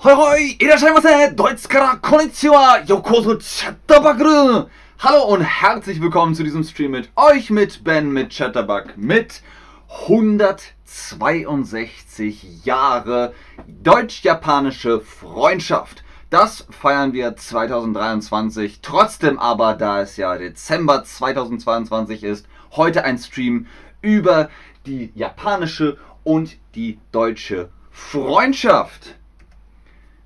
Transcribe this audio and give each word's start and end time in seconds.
Hoi 0.00 0.14
hoi, 0.14 0.56
irashaimase, 0.60 1.34
Deutschkara, 1.34 1.96
konnichiwa, 1.96 2.84
yokoso 2.86 3.36
chattabakuru. 3.36 4.68
Hallo 5.00 5.24
und 5.24 5.40
herzlich 5.40 6.00
willkommen 6.00 6.36
zu 6.36 6.44
diesem 6.44 6.62
Stream 6.62 6.92
mit 6.92 7.10
euch, 7.16 7.50
mit 7.50 7.82
Ben, 7.82 8.12
mit 8.12 8.30
Chatterbug, 8.30 8.96
mit 8.96 9.42
162 9.88 12.64
Jahre 12.64 13.34
deutsch-japanische 13.66 15.00
Freundschaft. 15.00 16.04
Das 16.30 16.68
feiern 16.70 17.12
wir 17.12 17.34
2023. 17.34 18.78
Trotzdem 18.80 19.40
aber, 19.40 19.74
da 19.74 20.02
es 20.02 20.16
ja 20.16 20.38
Dezember 20.38 21.02
2022 21.02 22.22
ist, 22.22 22.46
heute 22.76 23.02
ein 23.02 23.18
Stream 23.18 23.66
über 24.00 24.48
die 24.86 25.10
japanische 25.16 25.96
und 26.22 26.56
die 26.76 27.00
deutsche 27.10 27.70
Freundschaft. 27.90 29.16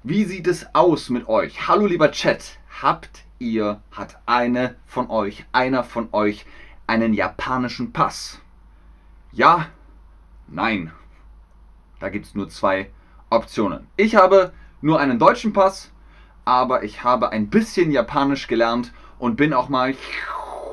Wie 0.05 0.24
sieht 0.24 0.48
es 0.48 0.66
aus 0.74 1.11
mit 1.11 1.29
euch? 1.29 1.69
Hallo 1.69 1.87
lieber 1.87 2.11
Chat, 2.11 2.59
habt 2.83 3.23
ihr, 3.38 3.80
hat 3.92 4.19
eine 4.27 4.75
von 4.84 5.09
euch, 5.09 5.45
einer 5.52 5.84
von 5.84 6.09
euch 6.11 6.45
einen 6.88 7.15
japanischen 7.15 7.92
Pass? 7.92 8.41
Ja, 9.30 9.69
nein. 10.48 10.91
Da 12.01 12.09
gibt 12.09 12.27
es 12.27 12.34
nur 12.34 12.48
zwei 12.48 12.91
Optionen. 13.30 13.87
Ich 13.97 14.16
habe 14.16 14.52
nur 14.80 14.98
einen 14.98 15.20
deutschen 15.20 15.52
Pass, 15.52 15.92
aber 16.45 16.83
ich 16.83 17.05
habe 17.05 17.30
ein 17.30 17.48
bisschen 17.48 17.92
Japanisch 17.92 18.48
gelernt 18.48 18.92
und 19.20 19.37
bin 19.37 19.53
auch 19.55 19.69
mal 19.69 19.95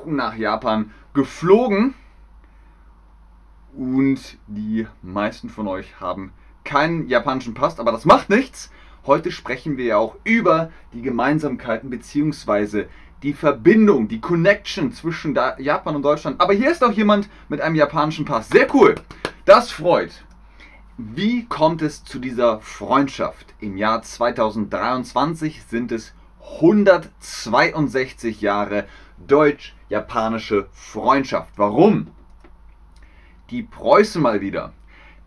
nach 0.07 0.33
Japan 0.37 0.91
geflogen. 1.13 1.93
Und 3.77 4.39
die 4.47 4.87
meisten 5.03 5.49
von 5.49 5.67
euch 5.67 5.99
haben 5.99 6.33
keinen 6.63 7.07
japanischen 7.07 7.53
Pass, 7.53 7.79
aber 7.79 7.91
das 7.91 8.05
macht 8.05 8.31
nichts 8.31 8.71
Heute 9.05 9.31
sprechen 9.31 9.77
wir 9.77 9.85
ja 9.85 9.97
auch 9.97 10.15
über 10.23 10.71
die 10.93 11.01
Gemeinsamkeiten 11.01 11.89
bzw. 11.89 12.85
die 13.23 13.33
Verbindung, 13.33 14.07
die 14.07 14.21
Connection 14.21 14.91
zwischen 14.91 15.37
Japan 15.57 15.95
und 15.95 16.03
Deutschland. 16.03 16.39
Aber 16.41 16.53
hier 16.53 16.71
ist 16.71 16.83
auch 16.83 16.91
jemand 16.91 17.29
mit 17.47 17.61
einem 17.61 17.75
japanischen 17.75 18.25
Pass. 18.25 18.49
Sehr 18.49 18.73
cool. 18.75 18.95
Das 19.45 19.71
freut. 19.71 20.25
Wie 20.97 21.45
kommt 21.45 21.81
es 21.81 22.03
zu 22.03 22.19
dieser 22.19 22.59
Freundschaft? 22.59 23.53
Im 23.61 23.77
Jahr 23.77 24.01
2023 24.01 25.63
sind 25.63 25.93
es 25.93 26.13
162 26.55 28.41
Jahre 28.41 28.85
deutsch-japanische 29.25 30.67
Freundschaft. 30.73 31.53
Warum? 31.55 32.07
Die 33.49 33.63
Preußen 33.63 34.21
mal 34.21 34.41
wieder 34.41 34.73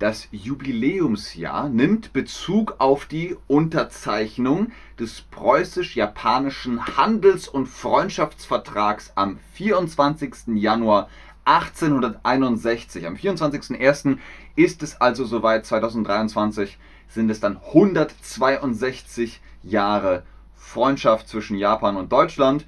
das 0.03 0.27
Jubiläumsjahr 0.33 1.69
nimmt 1.69 2.12
Bezug 2.12 2.75
auf 2.78 3.06
die 3.06 3.36
Unterzeichnung 3.47 4.72
des 4.98 5.20
preußisch-japanischen 5.20 6.97
Handels- 6.97 7.47
und 7.47 7.69
Freundschaftsvertrags 7.69 9.12
am 9.14 9.39
24. 9.55 10.56
Januar 10.56 11.09
1861. 11.44 13.06
Am 13.06 13.14
24.01. 13.14 14.19
ist 14.56 14.83
es 14.83 15.00
also 15.00 15.25
soweit, 15.25 15.67
2023 15.67 16.78
sind 17.06 17.31
es 17.31 17.39
dann 17.39 17.59
162 17.59 19.41
Jahre 19.62 20.25
Freundschaft 20.56 21.28
zwischen 21.28 21.56
Japan 21.56 21.97
und 21.97 22.11
Deutschland. 22.11 22.66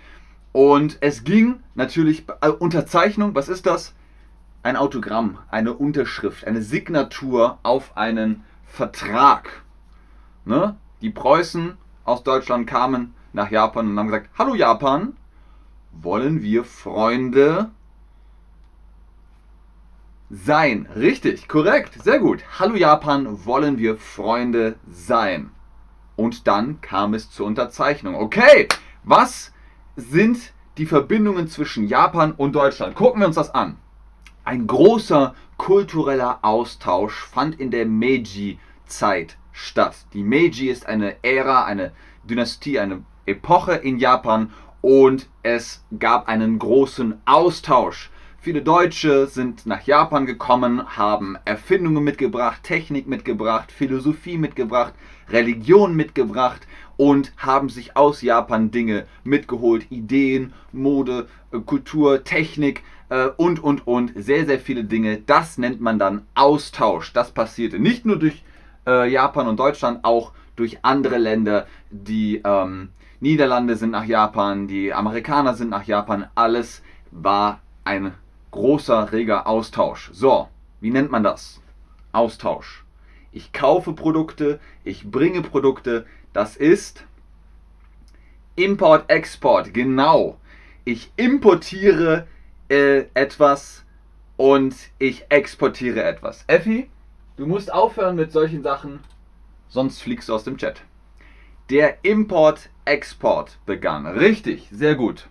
Und 0.53 0.99
es 1.01 1.25
ging 1.25 1.57
natürlich, 1.75 2.27
äh, 2.43 2.51
Unterzeichnung, 2.51 3.35
was 3.35 3.49
ist 3.49 3.67
das? 3.67 3.93
Ein 4.65 4.77
Autogramm, 4.77 5.39
eine 5.51 5.75
Unterschrift, 5.75 6.47
eine 6.47 6.63
Signatur 6.63 7.59
auf 7.63 7.97
einen 7.97 8.45
Vertrag. 8.65 9.63
Ne? 10.47 10.77
Die 11.03 11.11
Preußen 11.11 11.77
aus 12.05 12.25
Deutschland 12.25 12.67
kamen 12.67 13.15
nach 13.35 13.51
Japan 13.51 13.89
und 13.89 13.99
haben 13.99 14.07
gesagt, 14.07 14.31
hallo 14.39 14.55
Japan, 14.55 15.17
wollen 15.93 16.43
wir 16.43 16.65
Freunde 16.65 17.71
sein? 20.31 20.89
Richtig, 20.97 21.47
korrekt, 21.47 22.03
sehr 22.03 22.19
gut. 22.19 22.43
Hallo 22.59 22.75
Japan, 22.75 23.45
wollen 23.45 23.77
wir 23.77 23.99
Freunde 23.99 24.77
sein? 24.91 25.51
Und 26.17 26.47
dann 26.47 26.81
kam 26.81 27.13
es 27.13 27.31
zur 27.31 27.47
Unterzeichnung. 27.47 28.15
Okay, 28.15 28.69
was 29.03 29.53
sind 29.95 30.55
die 30.79 30.87
Verbindungen 30.87 31.49
zwischen 31.49 31.87
Japan 31.87 32.33
und 32.33 32.55
Deutschland? 32.55 32.95
Gucken 32.95 33.21
wir 33.21 33.27
uns 33.27 33.37
das 33.37 33.55
an. 33.55 33.77
Ein 34.47 34.67
großer 34.67 35.35
kultureller 35.57 36.41
Austausch 36.43 37.25
fand 37.25 37.59
in 37.59 37.71
der 37.71 37.87
Meiji-Zeit 37.87 39.39
statt. 39.53 39.97
Die 40.13 40.23
Meiji 40.23 40.69
ist 40.69 40.85
eine 40.85 41.17
Ära, 41.23 41.65
eine 41.65 41.93
Dynastie, 42.25 42.79
eine 42.79 43.05
Epoche 43.25 43.73
in 43.73 43.97
Japan 43.97 44.53
und 44.83 45.31
es 45.43 45.83
gab 45.99 46.29
einen 46.29 46.59
großen 46.59 47.23
Austausch. 47.25 48.11
Viele 48.39 48.61
Deutsche 48.61 49.29
sind 49.29 49.65
nach 49.65 49.87
Japan 49.87 50.27
gekommen, 50.27 50.95
haben 50.95 51.39
Erfindungen 51.47 52.05
mitgebracht, 52.05 52.63
Technik 52.65 53.07
mitgebracht, 53.07 53.73
Philosophie 53.73 54.37
mitgebracht, 54.37 54.93
Religion 55.31 55.97
mitgebracht 55.97 56.67
und 56.99 57.33
haben 57.39 57.71
sich 57.71 57.97
aus 57.97 58.21
Japan 58.21 58.71
Dinge 58.71 59.07
mitgeholt, 59.23 59.91
Ideen, 59.91 60.53
Mode, 60.71 61.29
Kultur, 61.65 62.25
Technik, 62.25 62.83
äh, 63.09 63.29
und, 63.37 63.63
und, 63.63 63.87
und. 63.87 64.13
Sehr, 64.17 64.47
sehr 64.47 64.59
viele 64.59 64.85
Dinge. 64.85 65.19
Das 65.19 65.59
nennt 65.59 65.81
man 65.81 65.99
dann 65.99 66.27
Austausch. 66.35 67.13
Das 67.13 67.33
passierte 67.33 67.79
nicht 67.79 68.05
nur 68.05 68.19
durch 68.19 68.43
äh, 68.87 69.11
Japan 69.11 69.49
und 69.49 69.59
Deutschland, 69.59 70.05
auch 70.05 70.33
durch 70.57 70.79
andere 70.83 71.19
Länder. 71.19 71.67
Die 71.91 72.41
ähm, 72.45 72.91
Niederlande 73.21 73.77
sind 73.77 73.91
nach 73.91 74.05
Japan, 74.05 74.69
die 74.69 74.93
Amerikaner 74.93 75.55
sind 75.55 75.71
nach 75.71 75.85
Japan. 75.85 76.27
Alles 76.35 76.83
war 77.11 77.61
ein 77.85 78.13
großer, 78.51 79.13
reger 79.13 79.47
Austausch. 79.47 80.11
So, 80.13 80.49
wie 80.81 80.91
nennt 80.91 81.11
man 81.11 81.25
das? 81.25 81.61
Austausch. 82.13 82.85
Ich 83.33 83.53
kaufe 83.53 83.93
Produkte, 83.95 84.61
ich 84.85 85.11
bringe 85.11 85.43
Produkte. 85.43 86.07
Das 86.33 86.57
ist 86.57 87.05
Import-Export, 88.57 89.75
genau. 89.75 90.39
Ich 90.85 91.11
importiere 91.17 92.27
äh, 92.69 93.05
etwas 93.15 93.85
und 94.37 94.75
ich 94.99 95.27
exportiere 95.29 96.03
etwas. 96.03 96.45
Effi, 96.47 96.91
du 97.37 97.47
musst 97.47 97.73
aufhören 97.73 98.17
mit 98.17 98.33
solchen 98.33 98.63
Sachen, 98.63 99.01
sonst 99.69 100.03
fliegst 100.03 100.29
du 100.29 100.35
aus 100.35 100.45
dem 100.45 100.57
Chat. 100.57 100.83
Der 101.71 102.05
Import-Export 102.05 103.59
begann. 103.65 104.07
Richtig, 104.07 104.69
sehr 104.71 104.95
gut. 104.95 105.29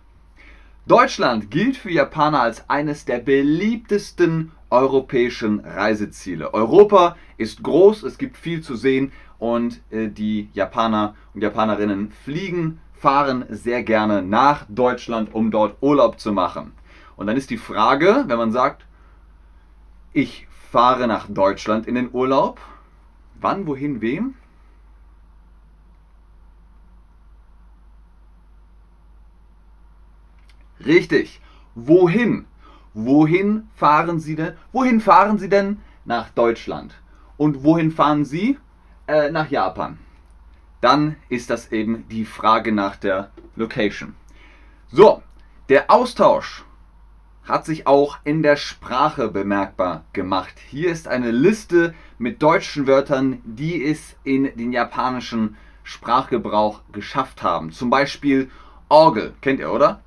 Deutschland 0.86 1.50
gilt 1.50 1.76
für 1.76 1.90
Japaner 1.90 2.42
als 2.42 2.68
eines 2.68 3.04
der 3.04 3.18
beliebtesten 3.18 4.52
europäischen 4.68 5.60
Reiseziele. 5.60 6.52
Europa 6.52 7.16
ist 7.38 7.62
groß, 7.62 8.02
es 8.02 8.18
gibt 8.18 8.36
viel 8.36 8.60
zu 8.60 8.74
sehen 8.74 9.12
und 9.38 9.80
äh, 9.90 10.08
die 10.08 10.48
Japaner 10.52 11.14
und 11.32 11.42
Japanerinnen 11.42 12.10
fliegen, 12.10 12.80
fahren 12.92 13.44
sehr 13.48 13.82
gerne 13.82 14.22
nach 14.22 14.66
Deutschland, 14.68 15.34
um 15.34 15.50
dort 15.50 15.76
Urlaub 15.80 16.18
zu 16.18 16.32
machen. 16.32 16.72
Und 17.16 17.26
dann 17.26 17.36
ist 17.36 17.50
die 17.50 17.58
Frage, 17.58 18.24
wenn 18.26 18.38
man 18.38 18.52
sagt, 18.52 18.86
ich 20.12 20.46
fahre 20.70 21.06
nach 21.06 21.26
Deutschland 21.28 21.86
in 21.86 21.94
den 21.94 22.10
Urlaub, 22.12 22.60
wann, 23.40 23.66
wohin, 23.66 24.00
wem? 24.00 24.34
Richtig. 30.84 31.40
Wohin? 31.74 32.46
Wohin 32.92 33.68
fahren 33.74 34.20
Sie 34.20 34.36
denn? 34.36 34.54
Wohin 34.72 35.00
fahren 35.00 35.38
Sie 35.38 35.48
denn? 35.48 35.80
Nach 36.04 36.30
Deutschland. 36.30 36.94
Und 37.36 37.64
wohin 37.64 37.90
fahren 37.90 38.24
Sie? 38.24 38.58
Äh, 39.06 39.30
nach 39.30 39.50
Japan. 39.50 39.98
Dann 40.80 41.16
ist 41.28 41.50
das 41.50 41.72
eben 41.72 42.06
die 42.08 42.24
Frage 42.24 42.72
nach 42.72 42.96
der 42.96 43.30
Location. 43.56 44.14
So, 44.88 45.22
der 45.68 45.90
Austausch 45.90 46.64
hat 47.44 47.66
sich 47.66 47.86
auch 47.86 48.18
in 48.24 48.42
der 48.42 48.56
Sprache 48.56 49.28
bemerkbar 49.28 50.04
gemacht. 50.12 50.54
Hier 50.68 50.90
ist 50.90 51.08
eine 51.08 51.30
Liste 51.30 51.94
mit 52.18 52.42
deutschen 52.42 52.86
Wörtern, 52.86 53.40
die 53.44 53.84
es 53.84 54.16
in 54.24 54.44
den 54.56 54.72
japanischen 54.72 55.56
Sprachgebrauch 55.82 56.80
geschafft 56.92 57.42
haben. 57.42 57.70
Zum 57.70 57.90
Beispiel 57.90 58.50
Orgel, 58.88 59.34
kennt 59.40 59.60
ihr, 59.60 59.72
oder? 59.72 60.00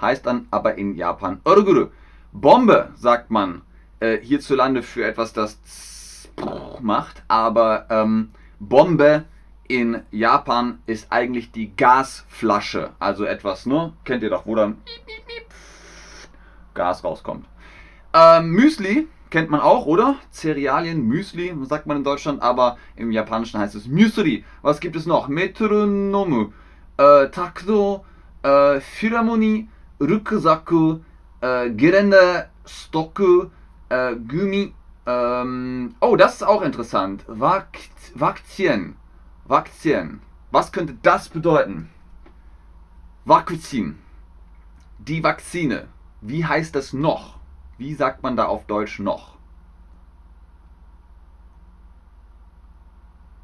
Heißt 0.00 0.26
dann 0.26 0.46
aber 0.50 0.76
in 0.76 0.94
Japan 0.94 1.40
Orguru. 1.44 1.88
Bombe 2.32 2.90
sagt 2.96 3.30
man 3.30 3.62
äh, 4.00 4.18
hierzulande 4.18 4.82
für 4.82 5.04
etwas, 5.04 5.32
das 5.32 5.58
macht, 6.80 7.22
aber 7.28 7.86
ähm, 7.90 8.30
Bombe 8.58 9.24
in 9.72 10.02
Japan 10.10 10.82
ist 10.84 11.10
eigentlich 11.10 11.50
die 11.50 11.74
Gasflasche. 11.74 12.90
Also 12.98 13.24
etwas, 13.24 13.64
ne? 13.64 13.94
Kennt 14.04 14.22
ihr 14.22 14.28
doch, 14.28 14.44
wo 14.44 14.54
dann 14.54 14.76
Gas 16.74 17.02
rauskommt. 17.02 17.46
Ähm, 18.12 18.50
Müsli 18.50 19.08
kennt 19.30 19.48
man 19.48 19.60
auch, 19.60 19.86
oder? 19.86 20.16
Cerealien, 20.30 21.06
Müsli, 21.06 21.56
sagt 21.62 21.86
man 21.86 21.96
in 21.96 22.04
Deutschland, 22.04 22.42
aber 22.42 22.76
im 22.96 23.10
Japanischen 23.12 23.58
heißt 23.58 23.74
es 23.74 23.86
Müsli. 23.86 24.44
Was 24.60 24.78
gibt 24.78 24.94
es 24.94 25.06
noch? 25.06 25.28
Metronomu, 25.28 26.52
äh, 26.98 27.28
Takdo, 27.30 28.04
äh, 28.42 28.78
Phiramoni, 28.80 29.70
Rucksaku, 29.98 30.98
äh, 31.40 31.70
Gerende, 31.70 32.50
Stocku, 32.66 33.46
äh, 33.88 34.16
Gumi. 34.16 34.74
Ähm, 35.06 35.94
oh, 36.00 36.16
das 36.16 36.34
ist 36.34 36.42
auch 36.42 36.60
interessant. 36.60 37.24
Vaktien. 37.26 38.96
Vaktien. 39.52 40.22
Was 40.50 40.72
könnte 40.72 40.96
das 41.02 41.28
bedeuten? 41.28 41.90
Vakuzin. 43.26 43.98
Die 44.96 45.22
Vakzine. 45.22 45.88
Wie 46.22 46.46
heißt 46.46 46.74
das 46.74 46.94
noch? 46.94 47.38
Wie 47.76 47.92
sagt 47.92 48.22
man 48.22 48.34
da 48.34 48.46
auf 48.46 48.64
Deutsch 48.64 48.98
noch? 48.98 49.36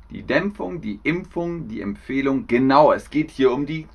Die 0.08 0.22
Dämpfung, 0.22 0.80
die 0.80 0.98
Impfung, 1.02 1.68
die 1.68 1.82
Empfehlung. 1.82 2.46
Genau, 2.46 2.90
es 2.90 3.10
geht 3.10 3.30
hier 3.30 3.52
um 3.52 3.66
die 3.66 3.86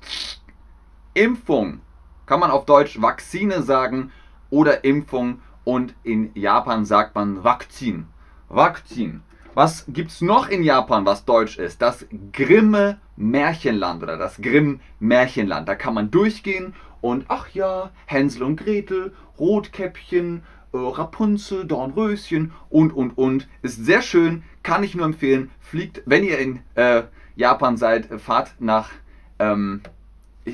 Impfung. 1.14 1.80
Kann 2.26 2.38
man 2.38 2.52
auf 2.52 2.64
Deutsch 2.64 3.02
Vakzine 3.02 3.64
sagen 3.64 4.12
oder 4.50 4.84
Impfung 4.84 5.42
und 5.64 5.96
in 6.04 6.30
Japan 6.36 6.84
sagt 6.84 7.16
man 7.16 7.42
Vakzin. 7.42 8.06
Vakzin. 8.48 9.24
Was 9.54 9.84
gibt 9.86 10.10
es 10.10 10.20
noch 10.20 10.48
in 10.48 10.64
Japan, 10.64 11.06
was 11.06 11.24
deutsch 11.24 11.58
ist? 11.58 11.80
Das 11.80 12.06
Grimme 12.32 12.98
Märchenland 13.16 14.02
oder 14.02 14.16
das 14.16 14.38
Grimm 14.42 14.80
Märchenland. 14.98 15.68
Da 15.68 15.76
kann 15.76 15.94
man 15.94 16.10
durchgehen 16.10 16.74
und 17.00 17.26
ach 17.28 17.48
ja, 17.50 17.90
Hänsel 18.06 18.42
und 18.42 18.56
Gretel, 18.56 19.12
Rotkäppchen, 19.38 20.42
äh, 20.72 20.76
Rapunzel, 20.76 21.66
Dornröschen 21.66 22.50
und 22.68 22.92
und 22.92 23.16
und. 23.16 23.48
Ist 23.62 23.84
sehr 23.84 24.02
schön, 24.02 24.42
kann 24.64 24.82
ich 24.82 24.96
nur 24.96 25.06
empfehlen. 25.06 25.52
Fliegt, 25.60 26.02
wenn 26.04 26.24
ihr 26.24 26.38
in 26.40 26.60
äh, 26.74 27.04
Japan 27.36 27.76
seid, 27.76 28.08
fahrt 28.20 28.54
nach 28.58 28.90
ähm, 29.38 29.82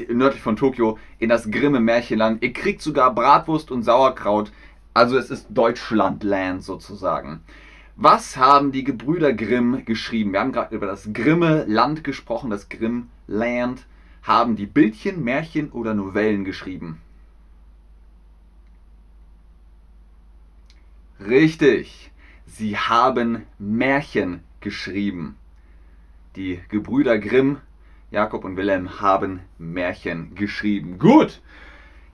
nördlich 0.08 0.42
von 0.42 0.56
Tokio 0.56 0.98
in 1.18 1.30
das 1.30 1.50
Grimme 1.50 1.80
Märchenland. 1.80 2.42
Ihr 2.42 2.52
kriegt 2.52 2.82
sogar 2.82 3.14
Bratwurst 3.14 3.70
und 3.70 3.82
Sauerkraut. 3.82 4.52
Also 4.92 5.16
es 5.16 5.30
ist 5.30 5.46
Deutschlandland 5.48 6.62
sozusagen. 6.62 7.40
Was 8.02 8.38
haben 8.38 8.72
die 8.72 8.82
Gebrüder 8.82 9.34
Grimm 9.34 9.84
geschrieben? 9.84 10.32
Wir 10.32 10.40
haben 10.40 10.52
gerade 10.52 10.74
über 10.74 10.86
das 10.86 11.12
Grimme 11.12 11.66
Land 11.68 12.02
gesprochen, 12.02 12.48
das 12.48 12.70
Grimm 12.70 13.10
Land. 13.26 13.84
Haben 14.22 14.56
die 14.56 14.64
Bildchen, 14.64 15.22
Märchen 15.22 15.70
oder 15.70 15.92
Novellen 15.92 16.46
geschrieben? 16.46 17.02
Richtig, 21.20 22.10
sie 22.46 22.78
haben 22.78 23.42
Märchen 23.58 24.40
geschrieben. 24.60 25.36
Die 26.36 26.58
Gebrüder 26.70 27.18
Grimm, 27.18 27.58
Jakob 28.10 28.44
und 28.44 28.56
Wilhelm, 28.56 29.02
haben 29.02 29.40
Märchen 29.58 30.34
geschrieben. 30.34 30.98
Gut, 30.98 31.42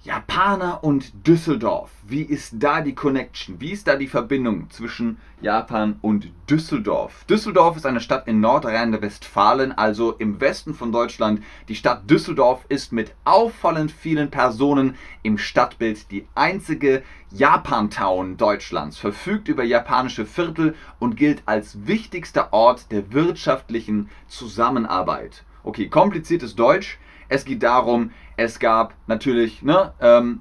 Japaner 0.07 0.85
und 0.85 1.27
Düsseldorf. 1.27 1.91
Wie 2.07 2.23
ist 2.23 2.55
da 2.61 2.81
die 2.81 2.95
Connection? 2.95 3.61
Wie 3.61 3.73
ist 3.73 3.89
da 3.89 3.97
die 3.97 4.07
Verbindung 4.07 4.71
zwischen 4.71 5.19
Japan 5.41 5.99
und 6.01 6.31
Düsseldorf? 6.49 7.25
Düsseldorf 7.25 7.77
ist 7.77 7.87
eine 7.87 7.99
Stadt 7.99 8.29
in 8.29 8.39
Nordrhein-Westfalen, 8.39 9.77
also 9.77 10.13
im 10.13 10.41
Westen 10.41 10.75
von 10.75 10.93
Deutschland. 10.93 11.43
Die 11.67 11.75
Stadt 11.75 12.09
Düsseldorf 12.09 12.65
ist 12.69 12.93
mit 12.93 13.17
auffallend 13.25 13.91
vielen 13.91 14.31
Personen 14.31 14.95
im 15.25 15.39
Stadtbild 15.39 16.09
die 16.13 16.29
einzige 16.37 17.03
Japantown 17.33 18.37
Deutschlands, 18.37 18.99
verfügt 18.99 19.49
über 19.49 19.65
japanische 19.65 20.25
Viertel 20.25 20.77
und 21.01 21.17
gilt 21.17 21.43
als 21.47 21.85
wichtigster 21.89 22.53
Ort 22.53 22.93
der 22.93 23.13
wirtschaftlichen 23.13 24.09
Zusammenarbeit. 24.29 25.43
Okay, 25.65 25.89
kompliziertes 25.89 26.55
Deutsch. 26.55 26.97
Es 27.29 27.45
geht 27.45 27.65
darum, 27.65 28.13
es 28.37 28.59
gab 28.59 28.95
natürlich 29.07 29.63
ne, 29.63 29.93
ähm, 30.01 30.41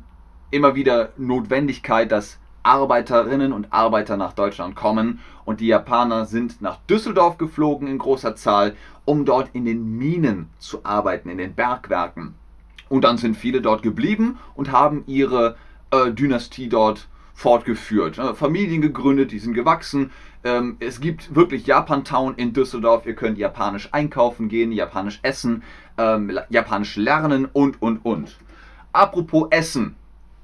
immer 0.52 0.76
wieder 0.76 1.10
Notwendigkeit, 1.18 2.12
dass 2.12 2.40
Arbeiterinnen 2.64 3.54
und 3.54 3.72
Arbeiter 3.72 4.18
nach 4.18 4.34
Deutschland 4.34 4.76
kommen 4.76 5.20
und 5.46 5.60
die 5.60 5.68
Japaner 5.68 6.26
sind 6.26 6.62
nach 6.62 6.78
Düsseldorf 6.90 7.38
geflogen 7.38 7.88
in 7.88 8.00
großer 8.00 8.36
Zahl, 8.36 8.76
um 9.06 9.24
dort 9.24 9.50
in 9.54 9.66
den 9.66 9.98
Minen 9.98 10.50
zu 10.58 10.84
arbeiten, 10.84 11.30
in 11.30 11.38
den 11.38 11.54
Bergwerken. 11.54 12.34
Und 12.90 13.04
dann 13.04 13.18
sind 13.18 13.38
viele 13.38 13.62
dort 13.62 13.84
geblieben 13.84 14.40
und 14.56 14.72
haben 14.72 15.04
ihre 15.06 15.58
äh, 15.92 16.12
Dynastie 16.12 16.70
dort 16.70 17.08
fortgeführt. 17.36 18.18
Äh, 18.18 18.34
Familien 18.34 18.82
gegründet, 18.82 19.32
die 19.32 19.40
sind 19.40 19.54
gewachsen. 19.54 20.12
Ähm, 20.46 20.78
es 20.80 21.02
gibt 21.02 21.34
wirklich 21.34 21.66
Japantown 21.66 22.36
in 22.36 22.54
Düsseldorf. 22.54 23.08
Ihr 23.08 23.16
könnt 23.16 23.40
japanisch 23.40 23.90
einkaufen 23.92 24.48
gehen, 24.48 24.72
japanisch 24.72 25.20
essen, 25.24 25.64
ähm, 25.98 26.40
japanisch 26.50 26.96
lernen 26.98 27.46
und, 27.52 27.82
und, 27.82 28.06
und. 28.06 28.38
Apropos 28.94 29.48
Essen. 29.50 29.96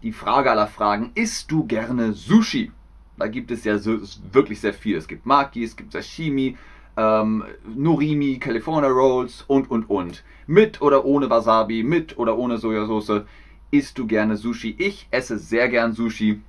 Die 0.02 0.12
Frage 0.12 0.50
aller 0.50 0.66
Fragen. 0.66 1.12
Isst 1.14 1.52
du 1.52 1.66
gerne 1.66 2.14
Sushi? 2.14 2.72
Da 3.18 3.28
gibt 3.28 3.52
es 3.52 3.64
ja 3.64 3.78
so, 3.78 4.00
wirklich 4.32 4.60
sehr 4.60 4.74
viel. 4.74 4.98
Es 4.98 5.08
gibt 5.08 5.28
Maki, 5.28 5.64
es 5.64 5.76
gibt 5.76 5.92
Sashimi, 5.92 6.58
ähm, 6.98 7.44
Norimi, 7.76 8.40
California 8.40 8.90
Rolls 8.90 9.44
und, 9.48 9.70
und, 9.70 9.88
und. 9.88 10.24
Mit 10.48 10.82
oder 10.82 11.06
ohne 11.06 11.30
Wasabi, 11.30 11.84
mit 11.84 12.18
oder 12.18 12.36
ohne 12.40 12.58
Sojasauce. 12.58 13.22
Isst 13.70 14.00
du 14.00 14.08
gerne 14.08 14.36
Sushi? 14.36 14.76
Ich 14.80 15.08
esse 15.12 15.38
sehr 15.38 15.70
gern 15.70 15.94
Sushi. 15.94 16.42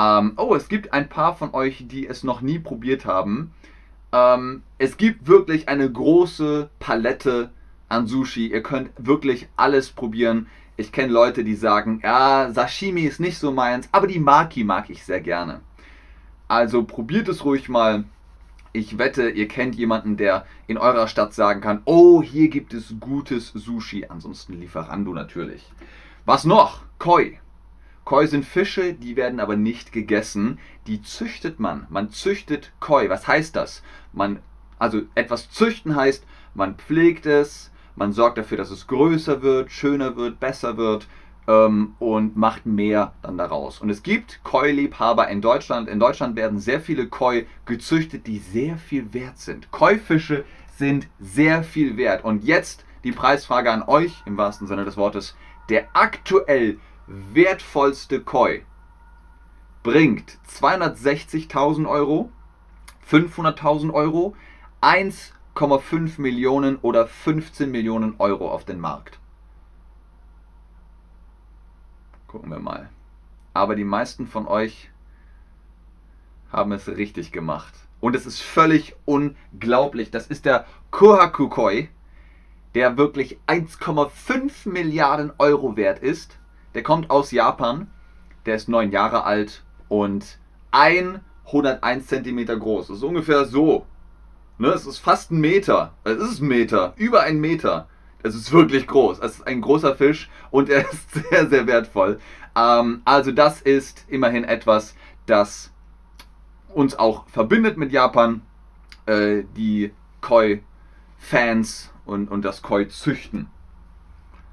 Ähm, 0.00 0.32
oh, 0.36 0.54
es 0.54 0.68
gibt 0.68 0.94
ein 0.94 1.10
paar 1.10 1.36
von 1.36 1.52
euch, 1.52 1.84
die 1.86 2.06
es 2.06 2.24
noch 2.24 2.40
nie 2.40 2.58
probiert 2.58 3.04
haben. 3.04 3.52
Ähm, 4.12 4.62
es 4.78 4.96
gibt 4.96 5.26
wirklich 5.26 5.68
eine 5.68 5.90
große 5.90 6.70
Palette 6.78 7.50
an 7.90 8.06
Sushi. 8.06 8.46
Ihr 8.46 8.62
könnt 8.62 8.90
wirklich 8.96 9.48
alles 9.56 9.90
probieren. 9.90 10.46
Ich 10.78 10.90
kenne 10.90 11.12
Leute, 11.12 11.44
die 11.44 11.54
sagen, 11.54 12.00
ja, 12.02 12.50
Sashimi 12.50 13.02
ist 13.02 13.20
nicht 13.20 13.36
so 13.36 13.52
meins, 13.52 13.90
aber 13.92 14.06
die 14.06 14.18
Maki 14.18 14.64
mag 14.64 14.88
ich 14.88 15.04
sehr 15.04 15.20
gerne. 15.20 15.60
Also 16.48 16.84
probiert 16.84 17.28
es 17.28 17.44
ruhig 17.44 17.68
mal. 17.68 18.04
Ich 18.72 18.96
wette, 18.96 19.28
ihr 19.28 19.48
kennt 19.48 19.74
jemanden, 19.74 20.16
der 20.16 20.46
in 20.66 20.78
eurer 20.78 21.08
Stadt 21.08 21.34
sagen 21.34 21.60
kann, 21.60 21.82
oh, 21.84 22.22
hier 22.22 22.48
gibt 22.48 22.72
es 22.72 22.94
gutes 23.00 23.48
Sushi. 23.48 24.06
Ansonsten 24.08 24.58
Lieferando 24.60 25.12
natürlich. 25.12 25.70
Was 26.24 26.44
noch? 26.44 26.84
Koi. 26.98 27.38
Koi 28.10 28.26
sind 28.26 28.44
Fische, 28.44 28.92
die 28.92 29.14
werden 29.14 29.38
aber 29.38 29.54
nicht 29.54 29.92
gegessen. 29.92 30.58
Die 30.88 31.00
züchtet 31.00 31.60
man. 31.60 31.86
Man 31.90 32.10
züchtet 32.10 32.72
Koi. 32.80 33.08
Was 33.08 33.28
heißt 33.28 33.54
das? 33.54 33.84
Man, 34.12 34.40
also 34.80 35.02
etwas 35.14 35.48
züchten 35.52 35.94
heißt, 35.94 36.26
man 36.52 36.74
pflegt 36.74 37.24
es, 37.26 37.70
man 37.94 38.12
sorgt 38.12 38.36
dafür, 38.36 38.58
dass 38.58 38.72
es 38.72 38.88
größer 38.88 39.42
wird, 39.42 39.70
schöner 39.70 40.16
wird, 40.16 40.40
besser 40.40 40.76
wird 40.76 41.06
ähm, 41.46 41.94
und 42.00 42.36
macht 42.36 42.66
mehr 42.66 43.12
dann 43.22 43.38
daraus. 43.38 43.80
Und 43.80 43.90
es 43.90 44.02
gibt 44.02 44.40
Koi-Liebhaber 44.42 45.28
in 45.28 45.40
Deutschland. 45.40 45.88
In 45.88 46.00
Deutschland 46.00 46.34
werden 46.34 46.58
sehr 46.58 46.80
viele 46.80 47.06
Koi 47.06 47.46
gezüchtet, 47.64 48.26
die 48.26 48.38
sehr 48.40 48.76
viel 48.76 49.14
wert 49.14 49.38
sind. 49.38 49.70
Koi-Fische 49.70 50.44
sind 50.76 51.06
sehr 51.20 51.62
viel 51.62 51.96
wert. 51.96 52.24
Und 52.24 52.42
jetzt 52.42 52.84
die 53.04 53.12
Preisfrage 53.12 53.70
an 53.70 53.84
euch 53.84 54.20
im 54.26 54.36
wahrsten 54.36 54.66
Sinne 54.66 54.84
des 54.84 54.96
Wortes. 54.96 55.36
Der 55.68 55.86
aktuell 55.92 56.80
wertvollste 57.10 58.20
Koi 58.20 58.64
bringt 59.82 60.38
260.000 60.48 61.88
Euro, 61.88 62.30
500.000 63.10 63.92
Euro, 63.92 64.36
1,5 64.80 66.20
Millionen 66.20 66.76
oder 66.76 67.06
15 67.08 67.70
Millionen 67.70 68.14
Euro 68.18 68.50
auf 68.50 68.64
den 68.64 68.78
Markt. 68.78 69.18
Gucken 72.28 72.50
wir 72.50 72.60
mal. 72.60 72.88
Aber 73.54 73.74
die 73.74 73.84
meisten 73.84 74.28
von 74.28 74.46
euch 74.46 74.90
haben 76.52 76.70
es 76.70 76.86
richtig 76.86 77.32
gemacht. 77.32 77.74
Und 77.98 78.14
es 78.14 78.24
ist 78.24 78.40
völlig 78.40 78.94
unglaublich. 79.04 80.12
Das 80.12 80.28
ist 80.28 80.44
der 80.44 80.64
Kohaku 80.92 81.48
Koi, 81.48 81.88
der 82.74 82.96
wirklich 82.96 83.38
1,5 83.48 84.68
Milliarden 84.68 85.32
Euro 85.38 85.76
wert 85.76 85.98
ist 85.98 86.39
der 86.74 86.82
kommt 86.82 87.10
aus 87.10 87.30
Japan. 87.30 87.90
Der 88.46 88.56
ist 88.56 88.68
neun 88.68 88.90
Jahre 88.90 89.24
alt 89.24 89.62
und 89.88 90.38
101 90.70 92.06
Zentimeter 92.06 92.56
groß. 92.56 92.88
Das 92.88 92.98
ist 92.98 93.02
ungefähr 93.02 93.44
so. 93.44 93.86
Ne, 94.58 94.68
es 94.68 94.86
ist 94.86 94.98
fast 94.98 95.30
ein 95.30 95.40
Meter. 95.40 95.94
Es 96.04 96.18
ist 96.18 96.40
ein 96.40 96.48
Meter. 96.48 96.94
Über 96.96 97.22
ein 97.22 97.40
Meter. 97.40 97.88
Es 98.22 98.34
ist 98.34 98.52
wirklich 98.52 98.86
groß. 98.86 99.18
Es 99.20 99.38
ist 99.38 99.46
ein 99.46 99.60
großer 99.60 99.96
Fisch 99.96 100.30
und 100.50 100.68
er 100.68 100.80
ist 100.92 101.12
sehr, 101.12 101.48
sehr 101.48 101.66
wertvoll. 101.66 102.20
Ähm, 102.56 103.02
also 103.04 103.32
das 103.32 103.60
ist 103.60 104.04
immerhin 104.08 104.44
etwas, 104.44 104.94
das 105.26 105.72
uns 106.68 106.98
auch 106.98 107.28
verbindet 107.28 107.76
mit 107.76 107.92
Japan. 107.92 108.42
Äh, 109.06 109.44
die 109.56 109.92
Koi-Fans 110.20 111.90
und, 112.04 112.30
und 112.30 112.44
das 112.44 112.62
Koi-Züchten. 112.62 113.48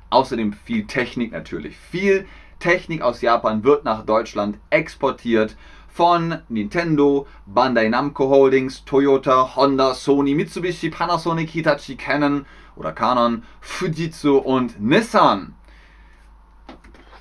Außerdem 0.10 0.54
viel 0.54 0.86
Technik 0.86 1.32
natürlich. 1.32 1.78
Viel 1.78 2.26
Technik 2.60 3.02
aus 3.02 3.22
Japan 3.22 3.64
wird 3.64 3.86
nach 3.86 4.06
Deutschland 4.06 4.58
exportiert. 4.70 5.56
von 5.98 6.44
Nintendo, 6.48 7.26
Bandai 7.48 7.90
Namco 7.90 8.30
Holdings, 8.30 8.86
Toyota, 8.86 9.56
Honda, 9.56 9.96
Sony, 9.96 10.36
Mitsubishi, 10.36 10.92
Panasonic, 10.92 11.50
Hitachi, 11.50 11.96
Canon 11.96 12.46
oder 12.76 12.92
Canon, 12.92 13.42
Fujitsu 13.62 14.38
und 14.38 14.80
Nissan. 14.80 15.56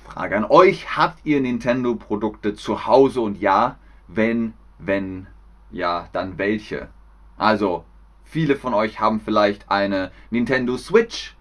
Frage 0.05 0.37
an 0.37 0.45
euch, 0.45 0.95
habt 0.95 1.25
ihr 1.25 1.41
Nintendo-Produkte 1.41 2.53
zu 2.53 2.85
Hause 2.85 3.21
und 3.21 3.39
ja, 3.39 3.79
wenn, 4.07 4.53
wenn, 4.77 5.25
ja, 5.71 6.09
dann 6.13 6.37
welche? 6.37 6.89
Also, 7.35 7.83
viele 8.23 8.55
von 8.55 8.75
euch 8.75 8.99
haben 8.99 9.21
vielleicht 9.21 9.71
eine 9.71 10.11
Nintendo 10.29 10.77
Switch 10.77 11.35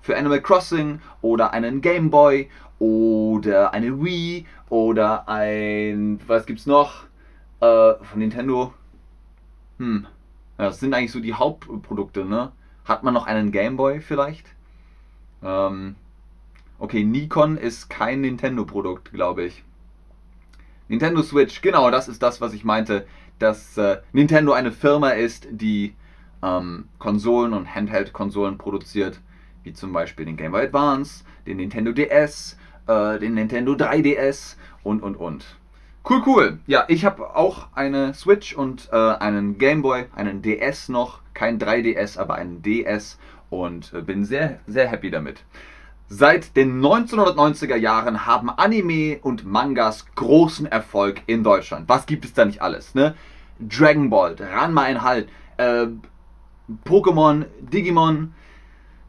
für 0.00 0.16
Animal 0.16 0.40
Crossing 0.40 1.00
oder 1.22 1.52
einen 1.52 1.80
Game 1.80 2.10
Boy 2.10 2.48
oder 2.78 3.72
eine 3.72 4.02
Wii 4.02 4.46
oder 4.68 5.28
ein, 5.28 6.20
was 6.26 6.46
gibt's 6.46 6.66
noch 6.66 7.04
äh, 7.60 7.94
von 7.94 8.18
Nintendo? 8.18 8.72
Hm, 9.78 10.06
das 10.56 10.80
sind 10.80 10.94
eigentlich 10.94 11.12
so 11.12 11.20
die 11.20 11.34
Hauptprodukte, 11.34 12.24
ne? 12.24 12.52
Hat 12.84 13.02
man 13.02 13.14
noch 13.14 13.26
einen 13.26 13.52
Game 13.52 13.76
Boy 13.76 14.00
vielleicht? 14.00 14.46
Ähm, 15.42 15.94
okay, 16.78 17.04
Nikon 17.04 17.56
ist 17.56 17.88
kein 17.88 18.22
Nintendo-Produkt, 18.22 19.12
glaube 19.12 19.44
ich. 19.44 19.64
Nintendo 20.88 21.22
Switch, 21.22 21.60
genau, 21.62 21.90
das 21.90 22.08
ist 22.08 22.22
das, 22.22 22.40
was 22.40 22.52
ich 22.52 22.64
meinte, 22.64 23.06
dass 23.38 23.78
äh, 23.78 23.98
Nintendo 24.12 24.52
eine 24.52 24.72
Firma 24.72 25.10
ist, 25.10 25.46
die 25.50 25.94
ähm, 26.42 26.88
Konsolen 26.98 27.52
und 27.52 27.74
Handheld-Konsolen 27.74 28.58
produziert, 28.58 29.20
wie 29.62 29.72
zum 29.72 29.92
Beispiel 29.92 30.26
den 30.26 30.36
Game 30.36 30.52
Boy 30.52 30.64
Advance, 30.64 31.24
den 31.46 31.58
Nintendo 31.58 31.92
DS, 31.92 32.56
äh, 32.86 33.18
den 33.18 33.34
Nintendo 33.34 33.72
3DS 33.72 34.56
und 34.82 35.02
und 35.02 35.16
und. 35.16 35.44
Cool, 36.08 36.22
cool. 36.26 36.58
Ja, 36.66 36.84
ich 36.88 37.04
habe 37.04 37.36
auch 37.36 37.68
eine 37.74 38.14
Switch 38.14 38.54
und 38.54 38.88
äh, 38.90 38.96
einen 38.96 39.58
Game 39.58 39.82
Boy, 39.82 40.06
einen 40.14 40.40
DS 40.40 40.88
noch, 40.88 41.20
kein 41.34 41.58
3DS, 41.58 42.18
aber 42.18 42.36
einen 42.36 42.62
DS 42.62 43.18
und 43.50 43.92
äh, 43.92 44.00
bin 44.00 44.24
sehr, 44.24 44.60
sehr 44.66 44.88
happy 44.88 45.10
damit. 45.10 45.44
Seit 46.08 46.56
den 46.56 46.80
1990er 46.80 47.76
Jahren 47.76 48.26
haben 48.26 48.50
Anime 48.50 49.18
und 49.22 49.44
Mangas 49.44 50.06
großen 50.16 50.66
Erfolg 50.66 51.22
in 51.26 51.44
Deutschland. 51.44 51.88
Was 51.88 52.06
gibt 52.06 52.24
es 52.24 52.32
da 52.32 52.44
nicht 52.44 52.62
alles? 52.62 52.94
Ne? 52.94 53.14
Dragon 53.60 54.10
Ball, 54.10 54.34
Ranma 54.40 54.82
ein 54.82 55.02
Halt, 55.02 55.28
äh, 55.58 55.86
Pokémon, 56.84 57.44
Digimon, 57.60 58.32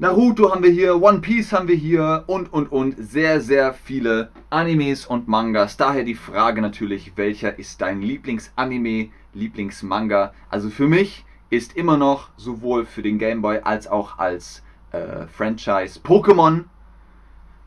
Naruto 0.02 0.50
haben 0.50 0.64
wir 0.64 0.72
hier, 0.72 1.00
One 1.00 1.20
Piece 1.20 1.54
haben 1.54 1.68
wir 1.68 1.76
hier 1.76 2.24
und 2.26 2.52
und 2.52 2.72
und 2.72 2.96
sehr, 2.98 3.40
sehr 3.40 3.72
viele 3.72 4.32
Animes 4.50 5.06
und 5.06 5.28
Mangas. 5.28 5.78
Daher 5.78 6.04
die 6.04 6.16
Frage 6.16 6.60
natürlich, 6.60 7.16
welcher 7.18 7.60
ist 7.60 7.82
dein 7.82 8.02
Lieblingsanime, 8.02 9.12
Lieblingsmanga? 9.36 10.34
Also 10.50 10.72
für 10.72 10.88
mich 10.88 11.24
ist 11.52 11.78
immer 11.78 11.98
noch 11.98 12.30
sowohl 12.36 12.88
für 12.88 13.04
den 13.04 13.20
Game 13.20 13.44
Boy 13.44 13.60
als 13.64 13.86
auch 13.86 14.18
als 14.18 14.64
äh, 14.92 15.28
Franchise 15.28 16.00
Pokémon. 16.04 16.64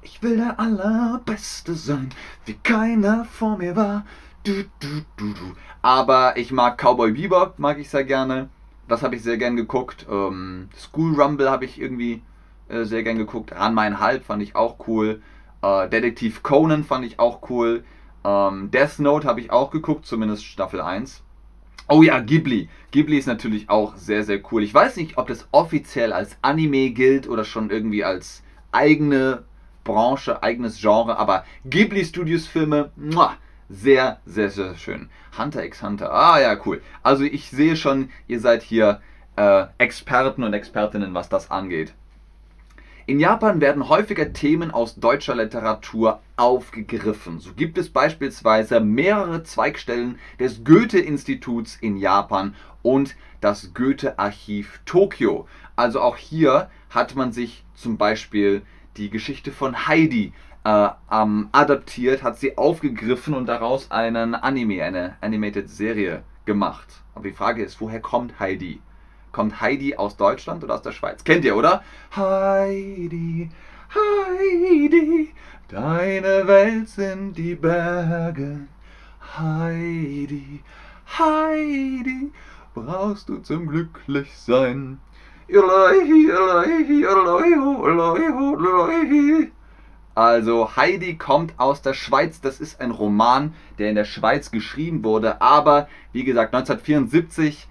Ich 0.03 0.21
will 0.21 0.39
der 0.39 0.59
Allerbeste 0.59 1.75
sein, 1.75 2.09
wie 2.47 2.55
keiner 2.65 3.27
vor 3.27 3.59
mir 3.59 3.77
war. 3.77 4.05
Du, 4.43 4.65
du, 4.81 5.03
du. 5.17 5.35
Aber 5.83 6.37
ich 6.37 6.51
mag 6.51 6.83
Cowboy 6.83 7.13
Bebop, 7.13 7.61
mag 7.61 7.79
ich 7.79 7.91
sehr 7.91 8.03
gerne. 8.03 8.49
Das 8.89 9.03
habe 9.03 9.17
ich 9.17 9.23
sehr 9.23 9.39
gern 9.39 9.57
geguckt. 9.57 10.07
Ähm, 10.11 10.69
School 10.77 11.21
Rumble 11.21 11.51
habe 11.51 11.65
ich 11.65 11.81
irgendwie 11.81 12.23
äh, 12.69 12.85
sehr 12.85 13.03
gern 13.03 13.19
geguckt. 13.19 13.53
Ran 13.53 13.75
mein 13.75 14.01
Halb 14.01 14.25
fand 14.25 14.43
ich 14.43 14.57
auch 14.57 14.87
cool. 14.87 15.23
Äh, 15.63 15.89
Detektiv 15.89 16.43
Conan 16.43 16.85
fand 16.85 17.05
ich 17.05 17.19
auch 17.19 17.49
cool. 17.49 17.85
Ähm, 18.25 18.71
Death 18.71 18.99
Note 18.99 19.27
habe 19.27 19.41
ich 19.41 19.51
auch 19.51 19.71
geguckt, 19.71 20.07
zumindest 20.07 20.45
Staffel 20.45 20.81
1. 20.81 21.23
Oh 21.89 22.03
ja, 22.03 22.21
Ghibli. 22.21 22.69
Ghibli 22.93 23.19
ist 23.19 23.27
natürlich 23.27 23.69
auch 23.69 23.97
sehr, 23.97 24.25
sehr 24.25 24.41
cool. 24.51 24.63
Ich 24.63 24.73
weiß 24.73 24.97
nicht, 24.97 25.19
ob 25.19 25.29
das 25.29 25.47
offiziell 25.53 26.13
als 26.13 26.37
Anime 26.41 26.91
gilt 26.91 27.29
oder 27.29 27.45
schon 27.45 27.71
irgendwie 27.71 28.05
als 28.05 28.43
eigene 28.73 29.45
Branche, 29.85 30.43
eigenes 30.43 30.81
Genre, 30.81 31.19
aber 31.19 31.45
Ghibli 31.67 32.05
Studios 32.05 32.47
Filme, 32.47 32.91
muah, 32.97 33.37
sehr, 33.69 34.19
sehr, 34.27 34.51
sehr 34.51 34.77
schön. 34.77 35.09
Hunter 35.39 35.65
x 35.65 35.83
Hunter. 35.83 36.13
Ah 36.13 36.41
ja, 36.41 36.57
cool. 36.65 36.83
Also 37.03 37.25
ich 37.25 37.51
sehe 37.51 37.77
schon, 37.77 38.11
ihr 38.29 38.41
seid 38.41 38.63
hier 38.63 39.01
äh, 39.37 39.67
Experten 39.79 40.45
und 40.45 40.55
Expertinnen, 40.55 41.15
was 41.15 41.29
das 41.29 41.51
angeht. 41.51 41.95
In 43.07 43.21
Japan 43.21 43.61
werden 43.61 43.91
häufiger 43.91 44.33
Themen 44.33 44.71
aus 44.71 44.95
deutscher 44.95 45.35
Literatur 45.35 46.21
aufgegriffen. 46.37 47.39
So 47.39 47.53
gibt 47.53 47.77
es 47.77 47.91
beispielsweise 47.91 48.81
mehrere 48.81 49.43
Zweigstellen 49.43 50.19
des 50.41 50.65
Goethe-Instituts 50.65 51.77
in 51.77 51.99
Japan 51.99 52.55
und 52.83 53.15
das 53.43 53.75
Goethe-Archiv 53.75 54.81
Tokio. 54.87 55.47
Also 55.77 56.01
auch 56.01 56.17
hier 56.17 56.71
hat 56.89 57.15
man 57.15 57.33
sich 57.33 57.65
zum 57.75 57.99
Beispiel 57.99 58.63
die 58.97 59.11
Geschichte 59.11 59.53
von 59.53 59.87
Heidi 59.87 60.33
äh, 60.65 60.89
ähm, 61.11 61.49
adaptiert, 61.53 62.23
hat 62.23 62.39
sie 62.39 62.57
aufgegriffen 62.57 63.35
und 63.35 63.47
daraus 63.47 63.91
einen 63.91 64.35
Anime, 64.35 64.83
eine 64.83 65.17
Animated 65.21 65.69
Serie 65.69 66.23
gemacht. 66.45 66.89
Aber 67.15 67.29
die 67.29 67.35
Frage 67.35 67.63
ist, 67.63 67.81
woher 67.81 68.01
kommt 68.01 68.41
Heidi? 68.41 68.81
Kommt 69.31 69.61
Heidi 69.61 69.97
aus 69.97 70.17
Deutschland 70.17 70.65
oder 70.65 70.75
aus 70.75 70.83
der 70.83 70.93
Schweiz? 70.93 71.25
Kennt 71.25 71.45
ihr, 71.45 71.57
oder? 71.57 71.83
Heidi, 72.17 73.51
Heidi, 73.95 75.33
deine 75.69 76.47
Welt 76.47 76.89
sind 76.89 77.35
die 77.37 77.55
Berge. 77.55 78.61
Heidi, 79.37 80.63
Heidi, 81.19 82.33
brauchst 82.75 83.29
du 83.29 83.39
zum 83.39 83.67
Glücklichsein. 83.67 84.99
Also 90.15 90.77
Heidi 90.77 91.17
kommt 91.17 91.55
aus 91.59 91.83
der 91.83 91.95
Schweiz. 91.95 92.41
Das 92.41 92.61
ist 92.61 92.81
ein 92.81 92.93
Roman, 92.93 93.55
der 93.79 93.89
in 93.89 93.97
der 93.97 94.05
Schweiz 94.05 94.51
geschrieben 94.51 95.03
wurde. 95.03 95.41
Aber 95.41 95.89
wie 96.13 96.25
gesagt, 96.25 96.55
1974 96.55 97.67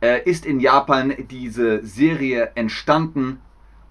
äh, 0.00 0.22
ist 0.22 0.46
in 0.46 0.60
Japan 0.60 1.12
diese 1.30 1.84
Serie 1.84 2.52
entstanden. 2.54 3.40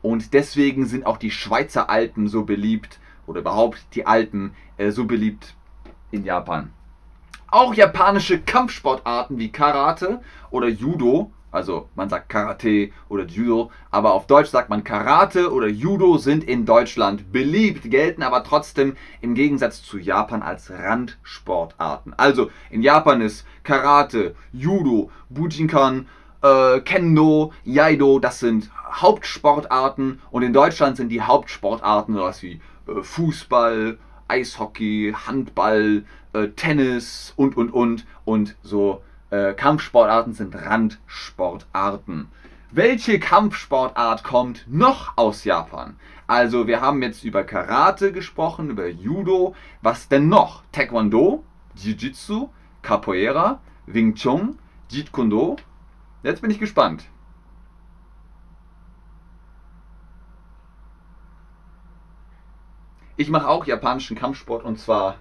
Und 0.02 0.34
deswegen 0.34 0.86
sind 0.86 1.06
auch 1.06 1.18
die 1.18 1.32
Schweizer 1.32 1.90
Alpen 1.90 2.28
so 2.28 2.44
beliebt. 2.44 3.00
Oder 3.28 3.42
überhaupt 3.42 3.86
die 3.94 4.06
Alpen 4.06 4.56
äh, 4.78 4.92
so 4.92 5.06
beliebt 5.06 5.56
in 6.12 6.24
Japan. 6.24 6.72
Auch 7.48 7.74
japanische 7.74 8.40
Kampfsportarten 8.40 9.38
wie 9.38 9.52
Karate 9.52 10.22
oder 10.50 10.70
Judo 10.70 11.32
also 11.52 11.90
man 11.96 12.10
sagt 12.10 12.30
Karate 12.30 12.92
oder 13.10 13.26
Judo, 13.26 13.72
aber 13.92 14.14
auf 14.14 14.26
Deutsch 14.26 14.50
sagt 14.50 14.70
man 14.70 14.84
Karate 14.84 15.52
oder 15.52 15.68
Judo 15.68 16.18
sind 16.18 16.44
in 16.44 16.66
Deutschland 16.66 17.32
beliebt, 17.32 17.90
gelten 17.92 18.24
aber 18.24 18.44
trotzdem 18.44 18.96
im 19.20 19.36
Gegensatz 19.36 19.84
zu 19.84 19.98
Japan 19.98 20.42
als 20.42 20.72
Randsportarten. 20.72 22.14
Also 22.18 22.50
in 22.70 22.82
Japan 22.82 23.22
ist 23.22 23.46
Karate, 23.64 24.36
Judo, 24.54 25.12
Bujinkan, 25.30 26.08
äh, 26.42 26.80
Kendo, 26.80 27.54
Jaido, 27.64 28.20
das 28.20 28.40
sind 28.40 28.72
Hauptsportarten 28.92 30.22
und 30.32 30.44
in 30.44 30.54
Deutschland 30.54 30.98
sind 30.98 31.10
die 31.10 31.22
Hauptsportarten 31.22 32.16
sowas 32.16 32.42
wie 32.42 32.62
äh, 32.88 33.02
Fußball, 33.02 33.98
Eishockey, 34.28 35.14
Handball, 35.28 36.06
äh, 36.34 36.48
Tennis 36.50 37.34
und 37.36 37.58
und 37.58 37.72
und 37.72 38.06
und 38.24 38.56
so 38.64 39.02
äh, 39.32 39.54
Kampfsportarten 39.54 40.34
sind 40.34 40.56
Randsportarten. 40.56 42.28
Welche 42.70 43.20
Kampfsportart 43.20 44.24
kommt 44.24 44.66
noch 44.68 45.18
aus 45.18 45.44
Japan? 45.44 45.98
Also 46.28 46.68
wir 46.68 46.80
haben 46.80 47.02
jetzt 47.02 47.24
über 47.24 47.44
Karate 47.44 48.14
gesprochen, 48.14 48.70
über 48.70 48.88
Judo. 48.88 49.56
Was 49.82 50.08
denn 50.08 50.30
noch? 50.30 50.64
Taekwondo, 50.72 51.44
Jiu-Jitsu, 51.76 52.50
Capoeira, 52.82 53.60
Wing 53.88 54.16
Chun, 54.16 54.58
Jeet 54.90 55.12
Kune 55.12 55.30
Do. 55.30 55.56
Jetzt 56.24 56.42
bin 56.42 56.52
ich 56.52 56.60
gespannt. 56.60 57.06
Ich 63.18 63.30
mache 63.30 63.48
auch 63.48 63.66
japanischen 63.66 64.18
Kampfsport 64.18 64.64
und 64.64 64.80
zwar 64.80 65.18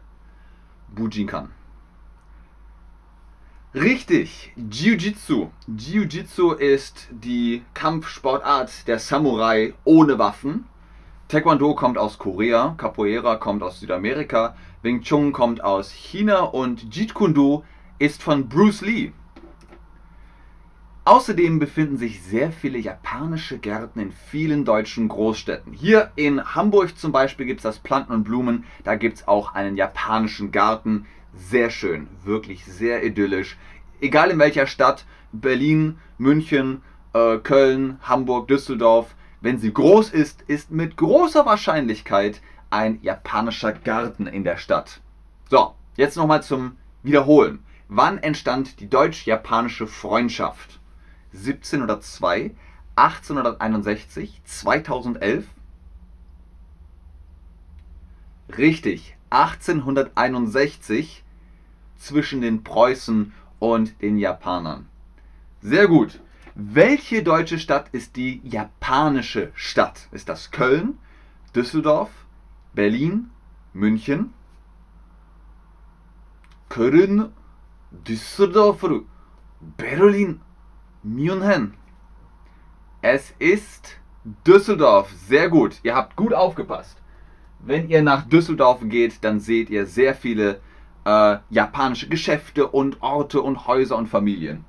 Bujinkan. 0.88 1.50
Richtig, 3.73 4.53
Jiu-Jitsu. 4.57 5.50
Jiu-Jitsu 5.69 6.55
ist 6.55 7.07
die 7.12 7.62
Kampfsportart 7.73 8.89
der 8.89 8.99
Samurai 8.99 9.75
ohne 9.85 10.19
Waffen. 10.19 10.65
Taekwondo 11.29 11.77
kommt 11.77 11.97
aus 11.97 12.19
Korea, 12.19 12.75
Capoeira 12.77 13.37
kommt 13.37 13.62
aus 13.62 13.79
Südamerika, 13.79 14.57
Wing 14.83 15.03
Chun 15.03 15.31
kommt 15.31 15.62
aus 15.62 15.93
China 15.93 16.41
und 16.41 16.93
Jeet 16.93 17.15
Kune 17.15 17.33
Do 17.33 17.65
ist 18.00 18.25
von 18.25 18.49
Bruce 18.49 18.81
Lee. 18.81 19.12
Außerdem 21.07 21.59
befinden 21.59 21.97
sich 21.97 22.23
sehr 22.23 22.52
viele 22.52 22.78
japanische 22.78 23.59
Gärten 23.59 24.00
in 24.00 24.12
vielen 24.12 24.66
deutschen 24.66 25.09
Großstädten. 25.09 25.73
Hier 25.73 26.12
in 26.14 26.54
Hamburg 26.54 26.99
zum 26.99 27.11
Beispiel 27.11 27.47
gibt 27.47 27.61
es 27.61 27.64
das 27.64 27.78
Planten 27.78 28.12
und 28.12 28.25
Blumen, 28.25 28.64
da 28.85 28.97
gibt 28.97 29.16
es 29.16 29.28
auch 29.28 29.54
einen 29.54 29.76
japanischen 29.76 30.52
Garten. 30.52 31.07
sehr 31.33 31.71
schön, 31.71 32.09
wirklich 32.25 32.64
sehr 32.66 33.04
idyllisch. 33.04 33.57
Egal 34.00 34.30
in 34.30 34.38
welcher 34.38 34.66
Stadt, 34.66 35.07
Berlin, 35.33 35.99
München, 36.19 36.83
äh, 37.14 37.38
Köln, 37.38 37.99
Hamburg, 38.02 38.49
Düsseldorf, 38.49 39.14
wenn 39.40 39.59
sie 39.59 39.73
groß 39.73 40.11
ist, 40.11 40.42
ist 40.49 40.71
mit 40.71 40.97
großer 40.97 41.47
Wahrscheinlichkeit 41.47 42.42
ein 42.69 42.99
japanischer 43.00 43.73
Garten 43.73 44.26
in 44.26 44.45
der 44.45 44.59
Stadt. 44.59 45.00
So, 45.49 45.75
jetzt 45.97 46.16
nochmal 46.16 46.42
zum 46.42 46.76
Wiederholen. 47.02 47.61
Wann 47.88 48.19
entstand 48.19 48.80
die 48.80 48.90
deutsch-japanische 48.90 49.87
Freundschaft? 49.87 50.80
1702, 51.33 52.55
1861, 52.97 54.43
2011? 54.45 55.47
Richtig, 58.57 59.17
1861 59.31 61.25
zwischen 61.97 62.41
den 62.41 62.65
Preußen 62.65 63.33
und 63.59 64.01
den 64.03 64.19
Japanern. 64.19 64.87
Sehr 65.61 65.87
gut. 65.87 66.21
Welche 66.55 67.23
deutsche 67.23 67.59
Stadt 67.59 67.91
ist 67.93 68.17
die 68.17 68.41
japanische 68.43 69.53
Stadt? 69.55 70.09
Ist 70.11 70.29
das 70.29 70.51
Köln, 70.51 70.99
Düsseldorf, 71.55 72.11
Berlin, 72.75 73.31
München? 73.73 74.33
Köln, 76.69 77.33
Düsseldorf, 77.91 78.85
Berlin, 79.77 80.41
München. 81.02 81.75
Es 83.00 83.33
ist 83.38 83.97
Düsseldorf. 84.47 85.11
Sehr 85.12 85.49
gut. 85.49 85.80
Ihr 85.83 85.95
habt 85.95 86.14
gut 86.14 86.35
aufgepasst. 86.35 86.99
Wenn 87.59 87.88
ihr 87.88 88.02
nach 88.02 88.28
Düsseldorf 88.28 88.80
geht, 88.83 89.25
dann 89.25 89.40
seht 89.40 89.71
ihr 89.71 89.87
sehr 89.87 90.14
viele 90.14 90.61
äh, 91.04 91.38
japanische 91.49 92.09
Geschäfte 92.09 92.66
und 92.69 93.02
Orte 93.02 93.40
und 93.40 93.66
Häuser 93.66 93.97
und 93.97 94.09
Familien. 94.09 94.64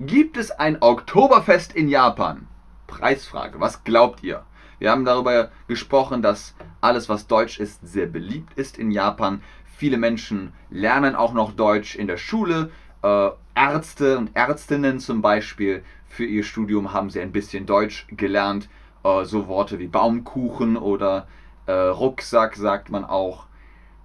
Gibt 0.00 0.36
es 0.36 0.50
ein 0.50 0.82
Oktoberfest 0.82 1.72
in 1.74 1.88
Japan? 1.88 2.48
Preisfrage. 2.88 3.60
Was 3.60 3.84
glaubt 3.84 4.22
ihr? 4.22 4.44
Wir 4.80 4.90
haben 4.90 5.04
darüber 5.04 5.50
gesprochen, 5.68 6.22
dass 6.22 6.54
alles, 6.80 7.08
was 7.08 7.26
deutsch 7.26 7.60
ist, 7.60 7.86
sehr 7.86 8.06
beliebt 8.06 8.54
ist 8.58 8.78
in 8.78 8.90
Japan. 8.90 9.42
Viele 9.76 9.96
Menschen 9.96 10.52
lernen 10.70 11.14
auch 11.14 11.32
noch 11.32 11.52
Deutsch 11.52 11.94
in 11.94 12.08
der 12.08 12.16
Schule. 12.16 12.70
Äh, 13.02 13.30
Ärzte 13.54 14.18
und 14.18 14.34
Ärztinnen 14.34 15.00
zum 15.00 15.22
Beispiel 15.22 15.82
für 16.08 16.24
ihr 16.24 16.42
Studium 16.42 16.92
haben 16.92 17.10
sie 17.10 17.20
ein 17.20 17.32
bisschen 17.32 17.66
Deutsch 17.66 18.06
gelernt. 18.10 18.68
Äh, 19.04 19.24
so 19.24 19.46
Worte 19.48 19.78
wie 19.78 19.86
Baumkuchen 19.86 20.76
oder 20.76 21.26
äh, 21.66 21.72
Rucksack 21.72 22.56
sagt 22.56 22.90
man 22.90 23.04
auch. 23.04 23.46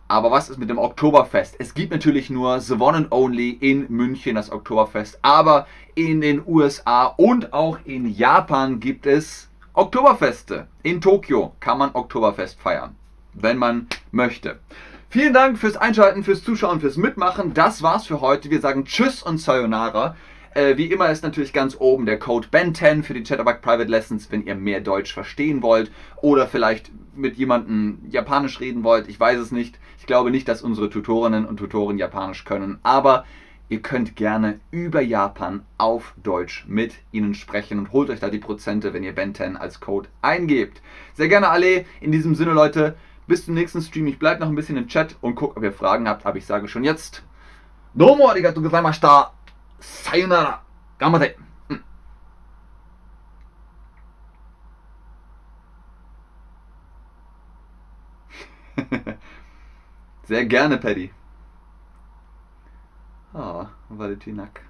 Aber 0.07 0.31
was 0.31 0.49
ist 0.49 0.59
mit 0.59 0.69
dem 0.69 0.77
Oktoberfest? 0.77 1.55
Es 1.59 1.73
gibt 1.73 1.91
natürlich 1.91 2.29
nur 2.29 2.59
The 2.59 2.75
One 2.75 2.97
and 2.97 3.11
Only 3.11 3.49
in 3.49 3.87
München 3.89 4.35
das 4.35 4.51
Oktoberfest, 4.51 5.17
aber 5.21 5.65
in 5.95 6.21
den 6.21 6.43
USA 6.45 7.05
und 7.05 7.53
auch 7.53 7.79
in 7.85 8.05
Japan 8.05 8.79
gibt 8.79 9.07
es 9.07 9.49
Oktoberfeste. 9.73 10.67
In 10.83 11.01
Tokio 11.01 11.55
kann 11.59 11.79
man 11.79 11.95
Oktoberfest 11.95 12.59
feiern, 12.59 12.95
wenn 13.33 13.57
man 13.57 13.87
möchte. 14.11 14.59
Vielen 15.13 15.31
Dank 15.31 15.59
fürs 15.59 15.77
Einschalten, 15.77 16.23
fürs 16.23 16.43
Zuschauen, 16.43 16.79
fürs 16.79 16.97
Mitmachen. 16.97 17.53
Das 17.53 17.83
war's 17.83 18.07
für 18.07 18.19
heute. 18.19 18.49
Wir 18.49 18.61
sagen 18.61 18.85
Tschüss 18.85 19.21
und 19.21 19.37
Sayonara. 19.37 20.15
Äh, 20.55 20.75
wie 20.77 20.87
immer 20.87 21.11
ist 21.11 21.21
natürlich 21.21 21.53
ganz 21.53 21.77
oben 21.79 22.07
der 22.07 22.17
Code 22.17 22.47
BEN10 22.51 23.03
für 23.03 23.13
die 23.13 23.21
Chatterbug 23.21 23.61
Private 23.61 23.91
Lessons, 23.91 24.31
wenn 24.31 24.43
ihr 24.43 24.55
mehr 24.55 24.81
Deutsch 24.81 25.13
verstehen 25.13 25.61
wollt 25.61 25.91
oder 26.23 26.47
vielleicht 26.47 26.89
mit 27.15 27.35
jemandem 27.35 27.99
Japanisch 28.09 28.59
reden 28.59 28.83
wollt. 28.83 29.07
Ich 29.07 29.19
weiß 29.19 29.37
es 29.37 29.51
nicht. 29.51 29.77
Ich 29.99 30.07
glaube 30.07 30.31
nicht, 30.31 30.47
dass 30.47 30.63
unsere 30.63 30.89
Tutorinnen 30.89 31.45
und 31.45 31.57
Tutoren 31.57 31.99
Japanisch 31.99 32.43
können, 32.43 32.79
aber 32.81 33.23
ihr 33.69 33.83
könnt 33.83 34.15
gerne 34.15 34.61
über 34.71 35.01
Japan 35.01 35.61
auf 35.77 36.15
Deutsch 36.23 36.65
mit 36.67 36.95
ihnen 37.11 37.35
sprechen 37.35 37.77
und 37.77 37.91
holt 37.91 38.09
euch 38.09 38.19
da 38.19 38.31
die 38.31 38.39
Prozente, 38.39 38.95
wenn 38.95 39.03
ihr 39.03 39.15
BEN10 39.15 39.57
als 39.57 39.79
Code 39.79 40.09
eingebt. 40.23 40.81
Sehr 41.13 41.27
gerne 41.27 41.49
alle. 41.49 41.85
In 42.01 42.11
diesem 42.11 42.33
Sinne, 42.33 42.53
Leute, 42.53 42.95
bis 43.27 43.45
zum 43.45 43.53
nächsten 43.53 43.81
Stream. 43.81 44.07
Ich 44.07 44.19
bleibe 44.19 44.41
noch 44.41 44.47
ein 44.47 44.55
bisschen 44.55 44.77
im 44.77 44.87
Chat 44.87 45.15
und 45.21 45.35
gucke, 45.35 45.57
ob 45.57 45.63
ihr 45.63 45.73
Fragen 45.73 46.07
habt. 46.07 46.25
Aber 46.25 46.37
ich 46.37 46.45
sage 46.45 46.67
schon 46.67 46.83
jetzt. 46.83 47.23
Domo 47.93 48.33
du 48.33 48.61
gozaimashita. 48.61 49.33
Sayonara. 49.79 50.61
Gamate. 50.97 51.35
Hm. 51.69 51.83
Sehr 60.23 60.45
gerne, 60.45 60.77
Paddy. 60.77 61.11
Oh, 63.33 63.65
Valentinak. 63.89 64.61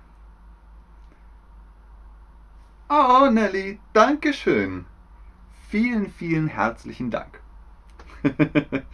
Oh, 2.89 3.29
Nelly, 3.29 3.79
danke 3.93 4.33
schön. 4.33 4.85
Vielen, 5.69 6.11
vielen 6.11 6.47
herzlichen 6.47 7.09
Dank. 7.09 7.42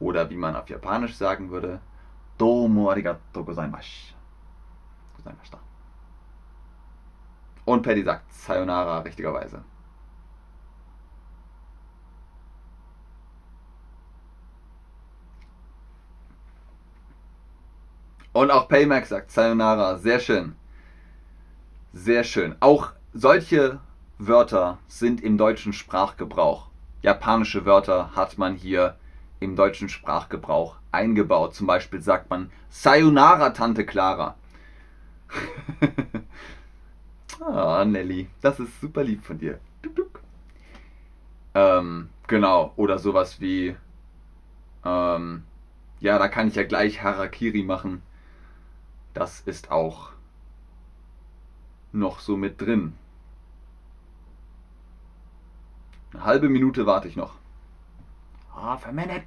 Oder 0.00 0.30
wie 0.30 0.36
man 0.36 0.56
auf 0.56 0.68
Japanisch 0.68 1.16
sagen 1.16 1.50
würde, 1.50 1.80
Domo 2.38 2.90
arigato 2.90 3.44
gozaimash. 3.44 4.14
gozaimashita. 5.16 5.58
Und 7.64 7.82
Paddy 7.82 8.02
sagt 8.02 8.32
Sayonara 8.32 9.00
richtigerweise. 9.00 9.62
Und 18.32 18.52
auch 18.52 18.68
Paymax 18.68 19.08
sagt 19.08 19.32
Sayonara. 19.32 19.98
Sehr 19.98 20.20
schön. 20.20 20.54
Sehr 21.92 22.22
schön. 22.22 22.54
Auch 22.60 22.92
solche 23.12 23.80
Wörter 24.18 24.78
sind 24.88 25.22
im 25.22 25.38
deutschen 25.38 25.72
Sprachgebrauch. 25.72 26.66
Japanische 27.02 27.64
Wörter 27.64 28.16
hat 28.16 28.36
man 28.36 28.56
hier 28.56 28.96
im 29.38 29.54
deutschen 29.54 29.88
Sprachgebrauch 29.88 30.76
eingebaut. 30.90 31.54
Zum 31.54 31.68
Beispiel 31.68 32.02
sagt 32.02 32.28
man 32.28 32.50
Sayonara, 32.68 33.50
Tante 33.50 33.86
Clara. 33.86 34.34
ah, 37.40 37.84
Nelly, 37.84 38.28
das 38.40 38.58
ist 38.58 38.80
super 38.80 39.04
lieb 39.04 39.24
von 39.24 39.38
dir. 39.38 39.60
Ähm, 41.54 42.08
genau, 42.26 42.72
oder 42.74 42.98
sowas 42.98 43.40
wie, 43.40 43.76
ähm, 44.84 45.44
ja, 46.00 46.18
da 46.18 46.28
kann 46.28 46.48
ich 46.48 46.56
ja 46.56 46.64
gleich 46.64 47.02
Harakiri 47.02 47.62
machen. 47.62 48.02
Das 49.14 49.40
ist 49.40 49.70
auch 49.70 50.10
noch 51.92 52.18
so 52.18 52.36
mit 52.36 52.60
drin. 52.60 52.94
Eine 56.12 56.24
halbe 56.24 56.48
Minute 56.48 56.86
warte 56.86 57.08
ich 57.08 57.16
noch. 57.16 57.34
Half 58.54 58.86
a 58.86 58.92
minute. 58.92 59.26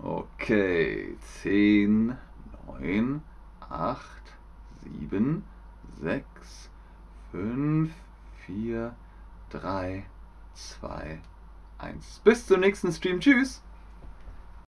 Okay, 0.00 1.16
10, 1.42 2.16
9, 2.80 3.22
8, 3.68 4.00
7, 4.82 5.44
6, 6.00 6.70
5, 7.32 7.92
4, 8.46 8.96
3, 9.50 10.06
2, 10.54 11.20
1. 11.78 12.20
Bis 12.24 12.46
zum 12.46 12.60
nächsten 12.60 12.92
Stream. 12.92 13.20
Tschüss. 13.20 13.62